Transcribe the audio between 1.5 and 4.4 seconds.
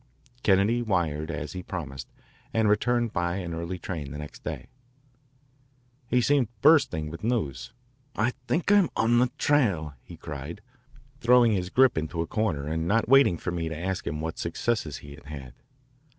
he promised and returned by an early train the